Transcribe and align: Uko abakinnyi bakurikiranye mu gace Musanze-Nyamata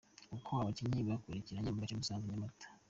Uko 0.35 0.49
abakinnyi 0.61 1.01
bakurikiranye 1.09 1.69
mu 1.71 1.79
gace 1.81 1.95
Musanze-Nyamata 1.99 2.67